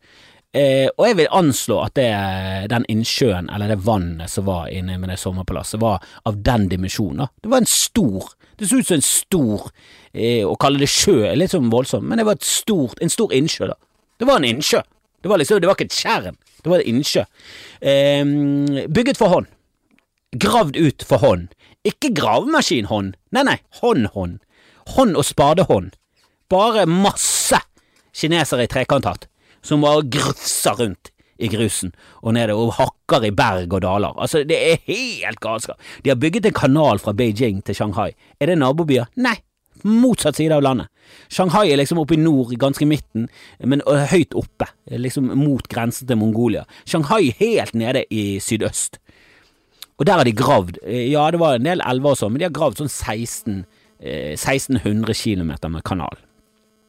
[0.57, 2.09] Eh, og jeg vil anslå at det,
[2.73, 7.29] den innsjøen, eller det vannet som var inne med det sommerpalasset, var av den dimensjonen.
[7.43, 9.69] Det var en stor Det så ut som en stor
[10.13, 13.35] eh, Å kalle det sjø er litt sånn voldsomt, men det var stort, en stor
[13.37, 13.77] innsjø, da.
[14.19, 14.81] Det var en innsjø.
[15.23, 17.23] Det var liksom, det var ikke et tjern, det var en innsjø.
[17.79, 19.53] Eh, bygget for hånd
[20.37, 21.49] gravd ut for hånd.
[21.87, 24.41] Ikke gravemaskinhånd, nei, nei, hånd-hånd.
[24.97, 25.95] Hånd og spadehånd.
[26.49, 27.61] Bare masse
[28.17, 29.29] kinesere i trekanthatt
[29.65, 34.17] som bare grufser rundt i grusen og nede og hakker i berg og daler.
[34.19, 35.79] Altså, det er helt galskap.
[36.03, 38.11] De har bygget en kanal fra Beijing til Shanghai.
[38.41, 39.07] Er det nabobyer?
[39.21, 39.37] Nei,
[39.87, 40.89] Motsatt side av landet.
[41.31, 43.29] Shanghai er liksom oppe i nord, ganske i midten,
[43.63, 46.65] men høyt oppe, liksom mot grensen til Mongolia.
[46.89, 48.99] Shanghai helt nede i sydøst.
[49.99, 52.47] Og der har de gravd, ja det var en del elver og sånn, men de
[52.47, 53.63] har gravd sånn 16,
[53.99, 56.21] 1600 km med kanal.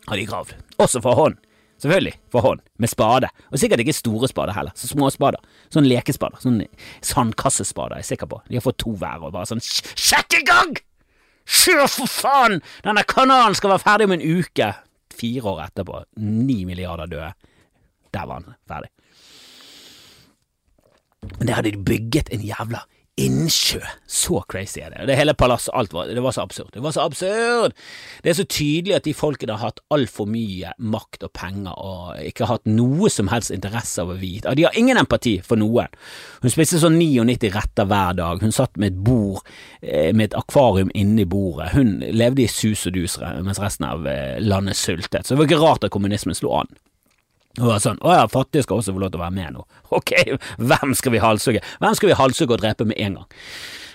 [0.10, 0.54] Har de gravd.
[0.82, 1.40] Også for hånd.
[1.80, 3.30] Selvfølgelig, for hånd, med spade.
[3.54, 5.40] Og sikkert ikke store spader heller, så små spader.
[5.72, 6.60] Sånn lekespader, sånn
[7.08, 8.42] sandkassespader er jeg sikker på.
[8.50, 10.76] De har fått to hver og bare sånn Sjekk i gang!
[11.50, 12.60] Kjør, for faen!
[12.86, 14.70] Denne kanalen skal være ferdig om en uke.
[15.20, 17.32] Fire år etterpå, ni milliarder døde.
[18.14, 18.92] Der var den ferdig.
[21.40, 22.84] Men der hadde de bygget en jævla
[23.20, 23.82] innsjø.
[24.10, 25.08] Så crazy er det.
[25.10, 26.72] Det hele palasset, alt var Det var så absurd.
[26.74, 27.76] Det var så absurd!
[28.24, 32.20] Det er så tydelig at de folkene har hatt altfor mye makt og penger og
[32.24, 34.56] ikke hatt noe som helst interesse av å vite.
[34.56, 35.92] De har ingen empati for noen.
[36.42, 38.44] Hun spiste sånn 99 retter hver dag.
[38.44, 39.44] Hun satt med et bord
[39.82, 41.74] eh, med et akvarium inni bordet.
[41.76, 45.26] Hun levde i sus og dus mens resten av eh, landet sultet.
[45.26, 46.72] Så det var ikke rart at kommunismen slo an.
[47.60, 49.68] Og var sånn, å ja, fattige skal også få lov til å være med nå.
[50.00, 50.16] Ok,
[50.58, 51.64] hvem skal vi halshugge?
[51.82, 53.32] Hvem skal vi halshugge og drepe med en gang?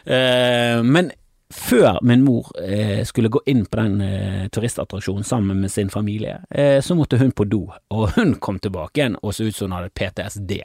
[0.05, 1.13] Eh, men
[1.55, 6.41] før min mor eh, skulle gå inn på den eh, turistattraksjonen sammen med sin familie,
[6.51, 7.63] eh, så måtte hun på do,
[7.95, 10.57] og hun kom tilbake igjen og så ut som hun hadde PTSD.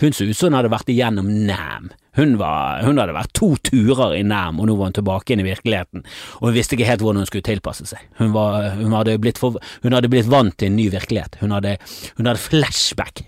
[0.00, 1.90] Hun så ut som hun hadde vært igjennom Nam.
[2.18, 5.44] Hun, var, hun hadde vært to turer i Nærm, og nå var hun tilbake igjen
[5.44, 6.02] i virkeligheten,
[6.40, 8.02] og hun visste ikke helt hvordan hun skulle tilpasse seg.
[8.18, 11.38] Hun, var, hun, hadde, blitt for, hun hadde, blitt vant til en ny virkelighet.
[11.44, 11.76] Hun hadde,
[12.18, 13.22] hadde flashback.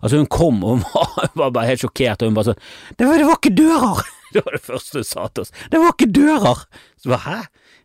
[0.00, 2.64] Altså, hun kom og var, var bare helt sjokkert, og hun bare sånn
[2.96, 4.08] Det var, det var ikke dører!
[4.34, 5.52] Det var det første hun sa til oss.
[5.70, 6.64] Det var ikke dører!
[7.00, 7.38] Så bare, hæ?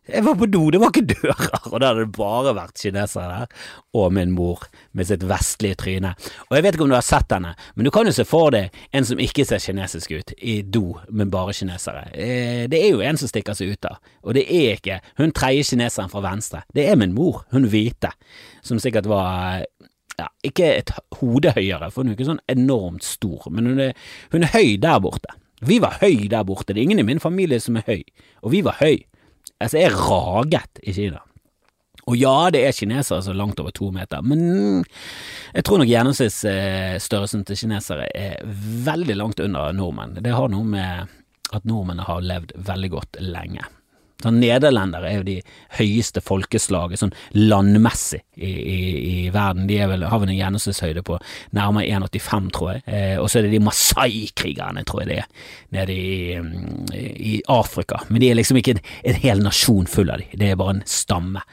[0.05, 1.47] Jeg var på do, det var ikke dører!
[1.71, 6.12] Og da hadde det bare vært kinesere der, og min mor med sitt vestlige tryne.
[6.45, 8.53] Og jeg vet ikke om du har sett henne, men du kan jo se for
[8.53, 12.05] deg en som ikke ser kinesisk ut, i do men bare kinesere.
[12.13, 15.34] Eh, det er jo en som stikker seg ut da, og det er ikke hun
[15.34, 18.13] tredje kineseren fra venstre, det er min mor, hun hvite,
[18.65, 19.63] som sikkert var
[20.19, 23.97] ja, ikke et hode høyere, for hun er ikke sånn enormt stor, men hun er,
[24.36, 25.34] hun er høy der borte.
[25.61, 28.03] Vi var høy der borte, det er ingen i min familie som er høy,
[28.43, 29.05] og vi var høy.
[29.61, 31.21] Altså, jeg raget i Kina.
[32.05, 34.83] Og ja, det er kinesere som er langt over to meter, men
[35.55, 38.43] jeg tror nok gjennomsnittsstørrelsen til kinesere er
[38.85, 40.19] veldig langt under nordmenn.
[40.21, 41.15] Det har noe med
[41.55, 43.65] at nordmennene har levd veldig godt lenge.
[44.23, 45.36] Sånn, Nederlendere er jo de
[45.75, 49.67] høyeste folkeslaget sånn landmessig i, i, i verden.
[49.67, 51.17] De vel, har vel en gjennomsnittshøyde på
[51.58, 52.84] nærmere 1,85, tror jeg.
[52.88, 56.38] Eh, og så er det de Masai-krigerne, tror jeg det er, nede i,
[57.34, 57.99] i, Afrika.
[58.10, 60.78] Men de er liksom ikke en, en hel nasjon full av de, det er bare
[60.78, 61.43] en stamme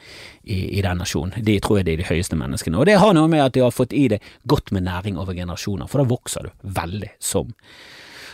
[0.43, 1.43] i den nasjonen.
[1.45, 2.75] De tror jeg de er de høyeste menneskene.
[2.79, 5.35] Og det har noe med at de har fått i det godt med næring over
[5.35, 7.53] generasjoner, for da vokser du veldig som,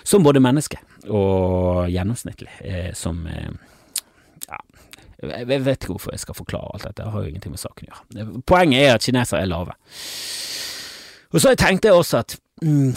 [0.01, 3.53] som både menneske og gjennomsnittlig eh, som eh,
[5.19, 7.89] jeg vet ikke hvorfor jeg skal forklare alt dette, det har jo ingenting med saken
[7.89, 8.43] å gjøre.
[8.47, 9.75] Poenget er at kinesere er lave.
[11.29, 12.33] Og så tenkte jeg også at
[12.65, 12.93] mm,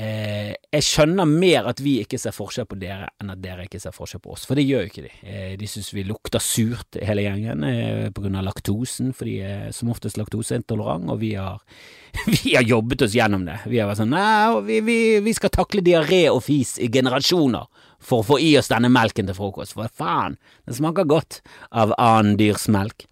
[0.00, 3.78] eh, jeg skjønner mer at vi ikke ser forskjell på dere, enn at dere ikke
[3.82, 5.12] ser forskjell på oss, for det gjør jo ikke de.
[5.22, 9.36] Eh, de synes vi lukter surt hele gjengen eh, på grunn av laktosen, for de
[9.46, 11.60] er som oftest laktoseintolerant, og vi har,
[12.40, 13.60] vi har jobbet oss gjennom det.
[13.70, 17.86] Vi har vært sånn nei, vi, vi, vi skal takle diaré og fis i generasjoner
[18.00, 19.76] for å få i oss denne melken til frokost.
[19.76, 23.06] For faen, det smaker godt av annen dyrs melk.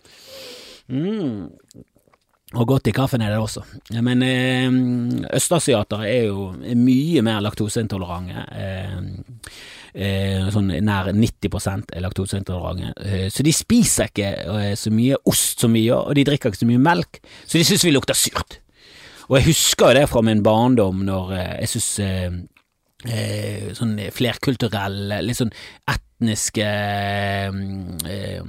[0.88, 1.48] Mm.
[2.56, 3.60] Og godt i kaffen er det også.
[4.00, 4.68] Men eh,
[5.36, 6.46] østasiatere er jo
[6.80, 8.44] mye mer laktoseintolerante.
[8.56, 8.94] Eh,
[9.92, 12.94] eh, sånn nær 90 er laktoseintolerante.
[13.04, 16.48] Eh, så de spiser ikke eh, så mye ost som vi gjør, og de drikker
[16.48, 18.62] ikke så mye melk, så de syns vi lukter surt.
[19.28, 21.90] Og jeg husker det fra min barndom, når eh, jeg syns
[23.06, 25.52] eh, sånn flerkulturelle, litt sånn
[25.92, 28.40] etniske eh,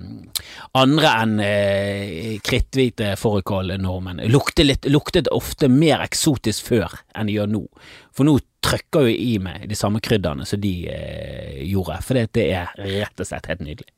[0.79, 7.63] Andre enn eh, kritthvite fårikål-nordmenn luktet, luktet ofte mer eksotisk før enn de gjør nå.
[8.15, 12.47] For nå trykker jo i meg de samme krydderne som de eh, gjorde, for det
[12.49, 13.93] er rett og slett helt nydelig.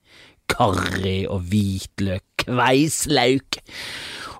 [0.51, 3.61] Karri og hvitløk, kveislauk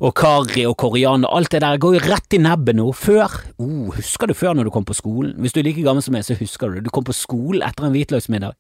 [0.02, 2.88] og karri og koriander, alt det der går jo rett i nebbet nå.
[2.98, 5.36] Før, oh, husker du før når du kom på skolen?
[5.38, 6.88] Hvis du er like gammel som meg, så husker du det.
[6.88, 8.58] Du kom på skolen etter en hvitløksmiddag.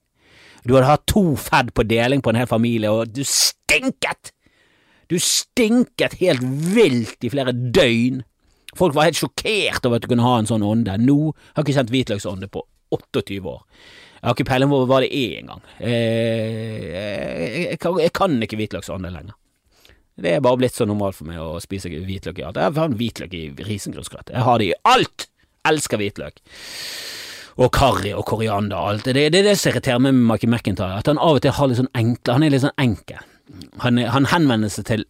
[0.61, 4.35] Du hadde hatt to fedd på deling på en hel familie, og du stinket!
[5.09, 8.21] Du stinket helt vilt i flere døgn.
[8.77, 10.93] Folk var helt sjokkert over at du kunne ha en sånn ånde.
[11.01, 12.63] Nå har jeg ikke kjent hvitløksånde på
[12.95, 13.65] 28 år.
[14.21, 15.65] Jeg har ikke peiling på hva det er engang.
[15.81, 19.35] Eh, jeg, jeg, kan ikke hvitløksånde lenger.
[20.19, 22.59] Det er bare blitt så normalt for meg å spise hvitløk i alt.
[22.59, 24.33] Jeg har hvitløk i risengrynsgrøt.
[24.33, 25.27] Jeg har det i alt!
[25.67, 26.39] Elsker hvitløk.
[27.61, 29.05] Og karri og koriander og alt.
[29.05, 31.53] Det, det er det som irriterer meg med Mikey McIntyre, at han av og til
[31.53, 33.27] har litt sånn enkle Han er litt sånn enkel.
[33.83, 35.05] han, han henvender seg til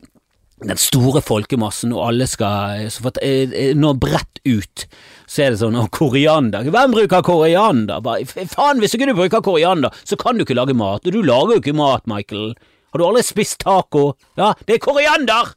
[0.61, 4.85] den store folkemassen, og alle skal at, eh, Nå bredt ut,
[5.25, 6.67] så er det sånn Og koriander.
[6.69, 8.01] Hvem bruker koriander?
[8.01, 11.05] Bare, faen, hvis ikke du bruker koriander, så kan du ikke lage mat.
[11.05, 12.53] Og du lager jo ikke mat, Michael.
[12.91, 14.11] Har du aldri spist taco?
[14.39, 15.53] Ja, det er koriander!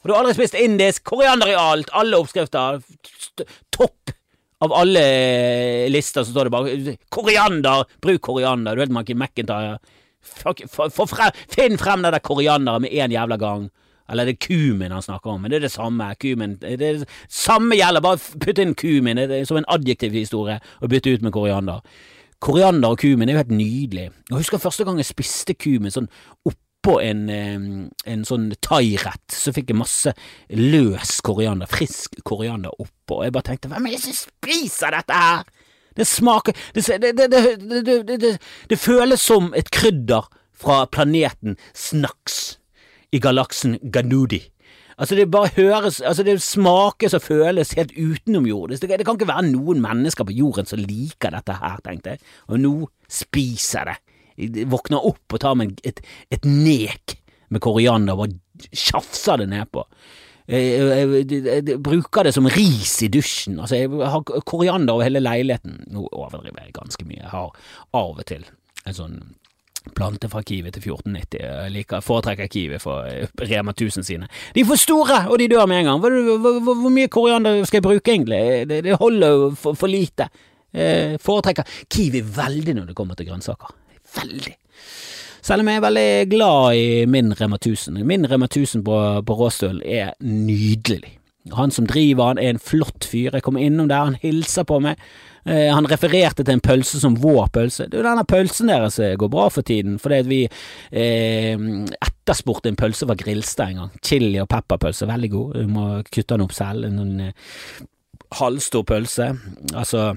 [0.00, 1.04] Har du aldri spist indisk?
[1.10, 1.90] Koriander i alt.
[1.92, 2.80] Alle oppskrifter.
[3.74, 4.14] Topp
[4.64, 5.02] av alle
[5.92, 7.84] lister så står det bare koriander.
[8.00, 8.76] Bruk koriander.
[8.76, 9.76] Du vet Mackie McIntyre.
[11.52, 13.68] Finn frem den der korianderen med en jævla gang.
[14.10, 16.08] Eller det er kumin han snakker om, men det er det samme.
[16.20, 19.20] Kumin, det det samme gjelder, bare putt inn kumin.
[19.20, 21.84] Det er som en adjektiv historie å bytte ut med koriander.
[22.40, 24.08] Koriander og kumin er jo helt nydelig.
[24.30, 26.08] Jeg husker første gang jeg spiste kumin sånn
[26.80, 27.28] oppå en,
[28.04, 30.12] en sånn thairett, så fikk jeg masse
[30.56, 35.12] løs koriander, frisk koriander oppå, og jeg bare tenkte hvem er det som spiser dette
[35.12, 35.44] her?
[35.96, 38.38] Det smaker Det, det,
[38.70, 42.56] det, føles som et krydder fra planeten Snaks
[43.12, 44.40] i galaksen Ganudi.
[44.96, 48.82] Altså, det bare høres Altså, det smakes og føles helt utenomjordisk.
[48.82, 52.22] Det, det kan ikke være noen mennesker på jorden som liker dette her, tenkte jeg,
[52.48, 52.74] og nå
[53.10, 54.09] spiser jeg det.
[54.70, 57.16] Våkner opp og tar meg et, et nek
[57.50, 59.84] med koriander og bare tjafser det nedpå.
[60.50, 63.60] Jeg, jeg, jeg, jeg, bruker det som ris i dusjen.
[63.62, 65.84] Altså, jeg har koriander over hele leiligheten.
[65.94, 67.20] Nå overdriver jeg ganske mye.
[67.22, 67.52] Jeg har
[67.94, 68.42] av og til
[68.88, 69.20] en sånn
[69.96, 71.40] plante fra Kiwi til 1490.
[71.40, 73.06] Jeg liker, foretrekker Kiwi for
[73.48, 74.28] Rema 1000 sine.
[74.54, 76.02] De er for store, og de dør med en gang.
[76.02, 78.40] Hvor, hvor, hvor, hvor mye koriander skal jeg bruke, egentlig?
[78.68, 80.28] Det, det holder jo for, for, lite.
[80.74, 83.72] Jeg foretrekker Kiwi veldig når det kommer til grønnsaker.
[84.16, 84.56] Veldig.
[85.40, 88.02] Selv om jeg er veldig glad i min Rema 1000.
[88.06, 91.16] Min Rema 1000 på, på Råstøl er nydelig.
[91.56, 93.32] Han som driver han er en flott fyr.
[93.32, 95.00] Jeg kommer innom der, han hilser på meg.
[95.48, 97.88] Eh, han refererte til en pølse som vår pølse.
[97.88, 101.56] Du, denne pølsen deres eh, går bra for tiden, fordi vi eh,
[101.96, 103.94] etterspurte en pølse fra Grilstad en gang.
[104.04, 105.56] Chili og pepperpølse, veldig god.
[105.56, 106.84] Du må kutte den opp selv.
[106.84, 107.88] En en, en
[108.36, 109.32] halvstor pølse.
[109.72, 110.10] Altså,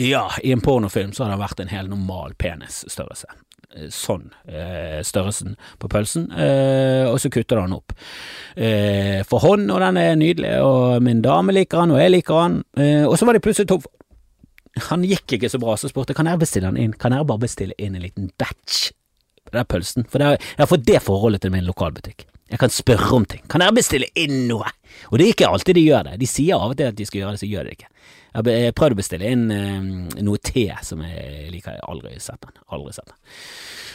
[0.00, 3.30] ja, i en pornofilm så har det vært en helt normal penisstørrelse
[3.92, 7.94] sånn eh, størrelsen på pølsen, eh, og så kutter den opp
[8.54, 12.42] eh, for hånd, og den er nydelig, og min dame liker den, og jeg liker
[12.42, 12.60] den,
[13.08, 13.84] og så var det plutselig tom
[14.90, 17.44] Han gikk ikke så bra, så spurte kan jeg bestille den inn, kan jeg bare
[17.44, 18.88] bestille inn en liten batch
[19.44, 22.26] på den pølsen, for er, jeg har fått det forholdet til min lokalbutikk.
[22.50, 23.40] Jeg kan spørre om ting.
[23.50, 24.68] Kan dere bestille inn noe?
[25.08, 26.18] Og det er ikke alltid de gjør det.
[26.20, 27.88] De sier av og til at de skal gjøre det, så gjør de det ikke.
[28.34, 31.76] Jeg har prøvd å bestille inn uh, noe te som jeg liker.
[31.76, 32.56] Jeg har aldri sett den.
[32.74, 33.20] Aldri sett den.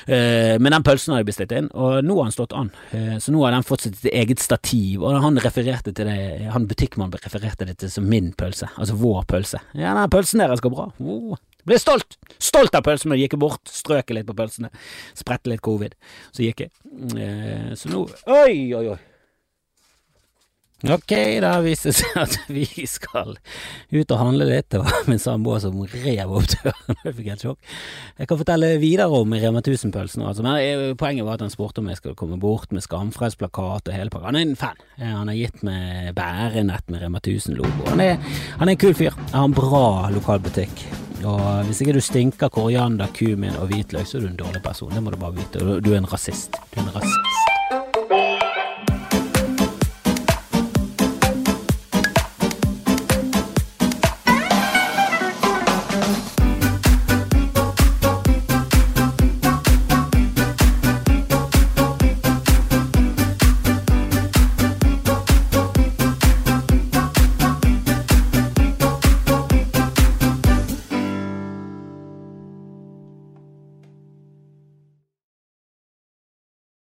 [0.09, 2.71] Uh, men den pølsen har jeg bestilt inn, og nå har den stått an.
[2.93, 6.69] Uh, så nå har den fått sitt eget stativ, og han refererte til det, han
[6.69, 9.59] butikkmannen refererte det til som min pølse, altså vår pølse.
[9.75, 10.87] Ja, den pølsen deres går bra.
[11.03, 11.35] Oh.
[11.67, 12.15] Ble stolt!
[12.39, 14.71] Stolt av pølsen, men gikk bort, strøk litt på pølsene,
[15.19, 15.99] spredte litt covid.
[16.31, 16.73] Så gikk jeg.
[17.77, 18.99] Så nå Oi, oi, oi.
[20.87, 21.11] Ok,
[21.43, 23.33] da viser det seg at vi skal
[23.91, 24.69] ut og handle litt.
[24.71, 26.95] Det var min samboer som rev opp døren.
[27.03, 27.73] Jeg fikk helt sjokk.
[28.21, 30.23] Jeg kan fortelle videre om Rema 1000-pølsen.
[30.23, 30.45] Altså.
[30.45, 33.97] Men eh, poenget var at han spurte om jeg skulle komme bort med skamfrelsplakat og
[33.97, 34.31] hele pakka.
[34.31, 34.79] Han er en fan.
[35.03, 37.91] Han har gitt meg bærenett med Rema 1000-logo.
[37.91, 39.19] Han, han, er en kul fyr.
[39.33, 40.87] Han har en bra lokalbutikk.
[41.27, 44.95] Og hvis ikke du stinker koriander, kumin og hvitløk, så er du en dårlig person.
[44.95, 45.59] Det må du bare vite.
[45.83, 46.55] Du er en rasist.
[46.71, 47.58] Du er en rasist.